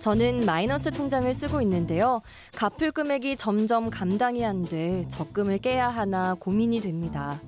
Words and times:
저는 0.00 0.46
마이너스 0.46 0.90
통장을 0.90 1.32
쓰고 1.34 1.60
있는데요. 1.60 2.22
갚을 2.56 2.90
금액이 2.90 3.36
점점 3.36 3.90
감당이 3.90 4.44
안 4.44 4.64
돼 4.64 5.04
적금을 5.08 5.58
깨야 5.58 5.88
하나 5.88 6.34
고민이 6.34 6.80
됩니다. 6.80 7.40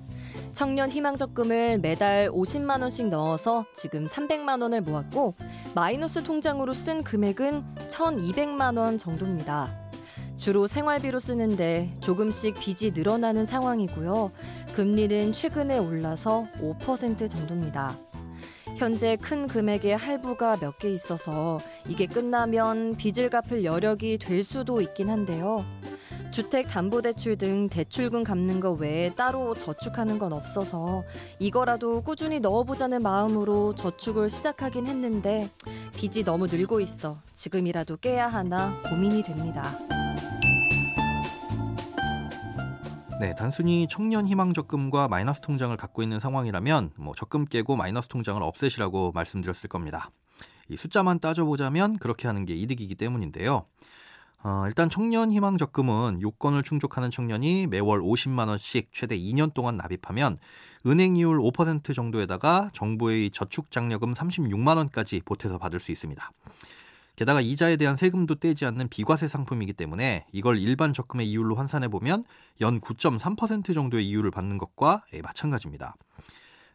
청년 0.52 0.90
희망 0.90 1.16
적금을 1.16 1.78
매달 1.78 2.28
50만 2.30 2.82
원씩 2.82 3.08
넣어서 3.08 3.64
지금 3.74 4.06
300만 4.06 4.60
원을 4.60 4.82
모았고 4.82 5.34
마이너스 5.74 6.22
통장으로 6.22 6.72
쓴 6.74 7.02
금액은 7.02 7.64
1,200만 7.88 8.78
원 8.78 8.98
정도입니다. 8.98 9.70
주로 10.36 10.66
생활비로 10.66 11.20
쓰는데 11.20 11.94
조금씩 12.00 12.58
빚이 12.58 12.90
늘어나는 12.90 13.46
상황이고요. 13.46 14.30
금리는 14.74 15.32
최근에 15.32 15.78
올라서 15.78 16.46
5% 16.60 17.30
정도입니다. 17.30 17.96
현재 18.76 19.16
큰 19.16 19.46
금액의 19.46 19.96
할부가 19.96 20.56
몇 20.60 20.78
개 20.78 20.88
있어서 20.90 21.60
이게 21.86 22.06
끝나면 22.06 22.96
빚을 22.96 23.30
갚을 23.30 23.64
여력이 23.64 24.18
될 24.18 24.42
수도 24.42 24.80
있긴 24.80 25.10
한데요. 25.10 25.64
주택담보대출 26.32 27.36
등 27.36 27.68
대출금 27.68 28.24
갚는 28.24 28.58
거 28.58 28.72
외에 28.72 29.14
따로 29.14 29.54
저축하는 29.54 30.18
건 30.18 30.32
없어서 30.32 31.04
이거라도 31.38 32.00
꾸준히 32.02 32.40
넣어보자는 32.40 33.02
마음으로 33.02 33.74
저축을 33.74 34.30
시작하긴 34.30 34.86
했는데 34.86 35.50
빚이 35.94 36.24
너무 36.24 36.46
늘고 36.46 36.80
있어 36.80 37.18
지금이라도 37.34 37.98
깨야 37.98 38.28
하나 38.28 38.78
고민이 38.88 39.22
됩니다. 39.22 39.76
네, 43.22 43.36
단순히 43.36 43.86
청년 43.88 44.26
희망 44.26 44.52
적금과 44.52 45.06
마이너스 45.06 45.40
통장을 45.42 45.76
갖고 45.76 46.02
있는 46.02 46.18
상황이라면 46.18 46.90
뭐 46.96 47.14
적금 47.14 47.44
깨고 47.44 47.76
마이너스 47.76 48.08
통장을 48.08 48.42
없애시라고 48.42 49.12
말씀드렸을 49.12 49.68
겁니다. 49.68 50.10
이 50.68 50.76
숫자만 50.76 51.20
따져보자면 51.20 51.98
그렇게 51.98 52.26
하는 52.26 52.44
게 52.44 52.56
이득이기 52.56 52.96
때문인데요. 52.96 53.64
어, 54.42 54.64
일단 54.66 54.90
청년 54.90 55.30
희망 55.30 55.56
적금은 55.56 56.20
요건을 56.20 56.64
충족하는 56.64 57.12
청년이 57.12 57.68
매월 57.68 58.00
50만 58.00 58.48
원씩 58.48 58.88
최대 58.90 59.16
2년 59.16 59.54
동안 59.54 59.76
납입하면 59.76 60.36
은행 60.84 61.14
이율 61.14 61.38
5% 61.38 61.94
정도에다가 61.94 62.70
정부의 62.72 63.30
저축 63.30 63.70
장려금 63.70 64.14
36만 64.14 64.78
원까지 64.78 65.22
보태서 65.24 65.58
받을 65.58 65.78
수 65.78 65.92
있습니다. 65.92 66.32
게다가 67.22 67.40
이자에 67.40 67.76
대한 67.76 67.94
세금도 67.94 68.36
떼지 68.36 68.66
않는 68.66 68.88
비과세 68.88 69.28
상품이기 69.28 69.74
때문에 69.74 70.26
이걸 70.32 70.58
일반 70.58 70.92
적금의 70.92 71.30
이율로 71.30 71.54
환산해 71.54 71.86
보면 71.86 72.24
연 72.60 72.80
9.3% 72.80 73.74
정도의 73.74 74.08
이율을 74.08 74.32
받는 74.32 74.58
것과 74.58 75.04
예, 75.14 75.22
마찬가지입니다. 75.22 75.94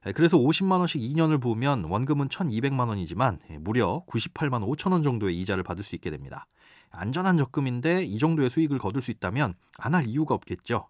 예, 0.05 0.13
그래서 0.13 0.37
50만 0.37 0.79
원씩 0.79 1.01
2년을 1.01 1.41
부으면 1.41 1.83
원금은 1.83 2.29
1,200만 2.29 2.87
원이지만 2.87 3.39
예, 3.49 3.57
무려 3.57 4.05
98만 4.07 4.65
5천 4.65 4.93
원 4.93 5.03
정도의 5.03 5.37
이자를 5.41 5.63
받을 5.63 5.83
수 5.83 5.95
있게 5.95 6.09
됩니다. 6.11 6.47
안전한 6.91 7.37
적금인데 7.37 8.05
이 8.05 8.17
정도의 8.17 8.49
수익을 8.49 8.79
거둘 8.79 9.01
수 9.01 9.11
있다면 9.11 9.53
안 9.79 9.95
할 9.95 10.07
이유가 10.07 10.33
없겠죠. 10.33 10.87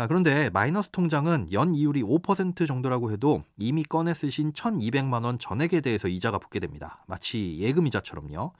아, 0.00 0.06
그런데 0.06 0.48
마이너스 0.48 0.88
통장은 0.88 1.52
연 1.52 1.74
이율이 1.74 2.02
5% 2.02 2.66
정도라고 2.66 3.12
해도 3.12 3.42
이미 3.58 3.82
꺼내 3.82 4.14
쓰신 4.14 4.54
1,200만 4.54 5.26
원 5.26 5.38
전액에 5.38 5.82
대해서 5.82 6.08
이자가 6.08 6.38
붙게 6.38 6.58
됩니다. 6.58 7.04
마치 7.06 7.58
예금 7.58 7.86
이자처럼요. 7.86 8.54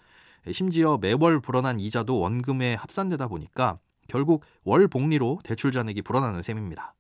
심지어 0.53 0.99
매월 1.01 1.41
불어난 1.41 1.81
이자도 1.81 2.19
원금에 2.19 2.75
합산되다 2.75 3.29
보니까 3.29 3.79
결국 4.07 4.45
월 4.65 4.87
복리로 4.87 5.39
대출 5.43 5.73
잔액이 5.73 6.03
불어나는 6.03 6.43
셈입니다. 6.43 6.95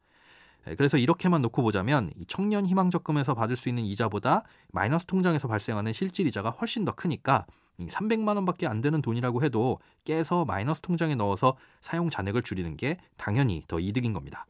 그래서 0.77 0.99
이렇게만 0.99 1.41
놓고 1.43 1.63
보자면 1.63 2.11
청년 2.29 2.67
희망적금에서 2.67 3.35
받을 3.35 3.57
수 3.57 3.69
있는 3.69 3.85
이자보다 3.85 4.45
마이너스 4.73 5.07
통장에서 5.07 5.49
발생하는 5.49 5.93
실질 5.93 6.27
이자가 6.27 6.51
훨씬 6.51 6.85
더 6.85 6.93
크니까 6.93 7.47
300만 7.79 8.37
원밖에 8.37 8.67
안 8.67 8.81
되는 8.81 9.01
돈이라고 9.01 9.43
해도 9.43 9.79
깨서 10.05 10.45
마이너스 10.45 10.81
통장에 10.81 11.15
넣어서 11.15 11.57
사용 11.81 12.11
잔액을 12.11 12.43
줄이는 12.43 12.77
게 12.77 12.99
당연히 13.17 13.63
더 13.69 13.81
이득인 13.81 14.13
겁니다. 14.13 14.47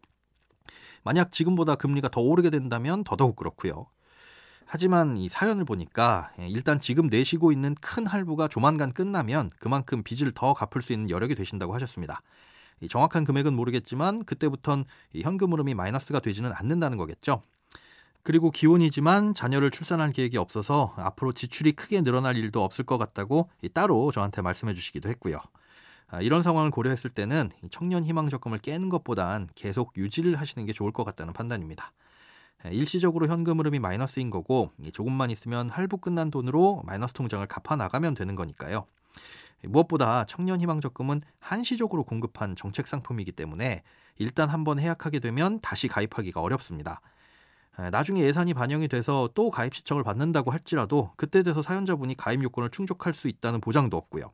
만약 1.02 1.32
지금보다 1.32 1.76
금리가 1.76 2.08
더 2.08 2.20
오르게 2.20 2.50
된다면 2.50 3.04
더더욱 3.04 3.36
그렇고요. 3.36 3.86
하지만 4.66 5.16
이 5.16 5.28
사연을 5.28 5.64
보니까 5.64 6.30
예, 6.38 6.46
일단 6.48 6.80
지금 6.80 7.08
내시고 7.08 7.50
있는 7.50 7.74
큰 7.80 8.06
할부가 8.06 8.46
조만간 8.46 8.92
끝나면 8.92 9.50
그만큼 9.58 10.02
빚을 10.04 10.30
더 10.32 10.54
갚을 10.54 10.82
수 10.82 10.92
있는 10.92 11.10
여력이 11.10 11.34
되신다고 11.34 11.74
하셨습니다. 11.74 12.22
정확한 12.88 13.24
금액은 13.24 13.52
모르겠지만 13.54 14.24
그때부턴 14.24 14.84
현금 15.20 15.52
흐름이 15.52 15.74
마이너스가 15.74 16.20
되지는 16.20 16.52
않는다는 16.52 16.98
거겠죠. 16.98 17.42
그리고 18.22 18.50
기혼이지만 18.50 19.34
자녀를 19.34 19.70
출산할 19.70 20.12
계획이 20.12 20.36
없어서 20.36 20.94
앞으로 20.96 21.32
지출이 21.32 21.72
크게 21.72 22.02
늘어날 22.02 22.36
일도 22.36 22.62
없을 22.62 22.84
것 22.84 22.98
같다고 22.98 23.48
따로 23.72 24.12
저한테 24.12 24.42
말씀해 24.42 24.74
주시기도 24.74 25.08
했고요. 25.08 25.38
아, 26.08 26.20
이런 26.20 26.42
상황을 26.42 26.70
고려했을 26.70 27.10
때는 27.10 27.50
청년 27.70 28.04
희망 28.04 28.28
적금을 28.28 28.58
깨는 28.58 28.88
것보단 28.88 29.48
계속 29.54 29.96
유지를 29.96 30.34
하시는 30.36 30.66
게 30.66 30.72
좋을 30.72 30.92
것 30.92 31.04
같다는 31.04 31.32
판단입니다. 31.32 31.92
일시적으로 32.72 33.26
현금 33.26 33.58
흐름이 33.58 33.78
마이너스인 33.78 34.28
거고 34.28 34.70
조금만 34.92 35.30
있으면 35.30 35.70
할부 35.70 35.96
끝난 35.96 36.30
돈으로 36.30 36.82
마이너스 36.84 37.14
통장을 37.14 37.46
갚아 37.46 37.76
나가면 37.76 38.14
되는 38.14 38.34
거니까요. 38.34 38.86
무엇보다 39.62 40.24
청년 40.26 40.60
희망 40.60 40.80
적금은 40.80 41.20
한시적으로 41.38 42.04
공급한 42.04 42.56
정책 42.56 42.86
상품이기 42.86 43.32
때문에 43.32 43.82
일단 44.16 44.48
한번 44.48 44.78
해약하게 44.78 45.18
되면 45.18 45.60
다시 45.60 45.88
가입하기가 45.88 46.40
어렵습니다. 46.40 47.00
나중에 47.90 48.20
예산이 48.20 48.52
반영이 48.52 48.88
돼서 48.88 49.30
또 49.34 49.50
가입 49.50 49.74
시청을 49.74 50.02
받는다고 50.04 50.50
할지라도 50.50 51.12
그때 51.16 51.42
돼서 51.42 51.62
사연자분이 51.62 52.16
가입 52.16 52.42
요건을 52.42 52.70
충족할 52.70 53.14
수 53.14 53.28
있다는 53.28 53.60
보장도 53.60 53.96
없고요. 53.96 54.32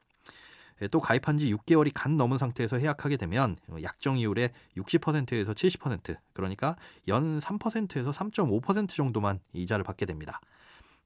또 0.90 1.00
가입한 1.00 1.38
지 1.38 1.54
6개월이 1.54 1.90
간 1.94 2.16
넘은 2.16 2.36
상태에서 2.38 2.76
해약하게 2.76 3.16
되면 3.16 3.56
약정 3.82 4.18
이율의 4.18 4.50
60%에서 4.76 5.54
70% 5.54 6.16
그러니까 6.34 6.76
연 7.08 7.38
3%에서 7.38 8.10
3.5% 8.10 8.90
정도만 8.90 9.40
이자를 9.54 9.84
받게 9.84 10.04
됩니다. 10.04 10.40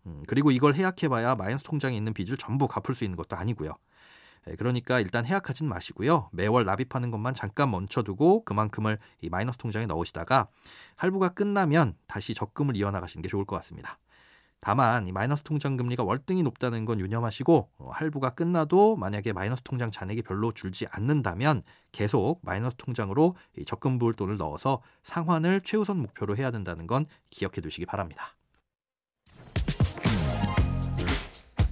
음, 0.06 0.24
그리고 0.26 0.50
이걸 0.50 0.74
해약해봐야 0.74 1.36
마이너스 1.36 1.62
통장에 1.62 1.96
있는 1.96 2.14
빚을 2.14 2.36
전부 2.36 2.66
갚을 2.66 2.94
수 2.94 3.04
있는 3.04 3.16
것도 3.16 3.36
아니고요. 3.36 3.74
예, 4.48 4.54
그러니까 4.54 5.00
일단 5.00 5.24
해약하진 5.26 5.68
마시고요. 5.68 6.30
매월 6.32 6.64
납입하는 6.64 7.10
것만 7.10 7.34
잠깐 7.34 7.70
멈춰두고 7.70 8.44
그만큼을 8.44 8.98
이 9.20 9.28
마이너스 9.28 9.58
통장에 9.58 9.86
넣으시다가 9.86 10.48
할부가 10.96 11.30
끝나면 11.30 11.94
다시 12.06 12.34
적금을 12.34 12.76
이어나가시는 12.76 13.22
게 13.22 13.28
좋을 13.28 13.44
것 13.44 13.56
같습니다. 13.56 13.98
다만 14.62 15.08
이 15.08 15.12
마이너스 15.12 15.42
통장 15.42 15.78
금리가 15.78 16.04
월등히 16.04 16.42
높다는 16.42 16.84
건 16.84 17.00
유념하시고 17.00 17.70
어, 17.78 17.90
할부가 17.92 18.30
끝나도 18.30 18.96
만약에 18.96 19.32
마이너스 19.32 19.62
통장 19.62 19.90
잔액이 19.90 20.22
별로 20.22 20.52
줄지 20.52 20.86
않는다면 20.90 21.62
계속 21.92 22.40
마이너스 22.42 22.76
통장으로 22.76 23.36
이 23.56 23.64
적금 23.64 23.98
부을 23.98 24.12
돈을 24.12 24.36
넣어서 24.36 24.82
상환을 25.02 25.62
최우선 25.64 25.96
목표로 25.98 26.36
해야 26.36 26.50
된다는 26.50 26.86
건 26.86 27.06
기억해 27.30 27.62
두시기 27.62 27.86
바랍니다. 27.86 28.34